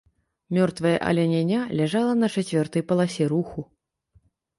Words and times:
Мёртвае 0.57 0.93
аленяня 1.09 1.59
ляжала 1.79 2.13
на 2.21 2.27
чацвёртай 2.37 2.83
паласе 2.93 3.23
руху. 3.35 3.67